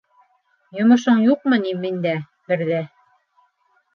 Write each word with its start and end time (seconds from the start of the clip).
Йомошоң 0.77 1.19
юҡмы 1.25 1.59
ни 1.65 1.73
миндә 1.83 2.13
бер 2.53 2.63
ҙә? 2.71 2.79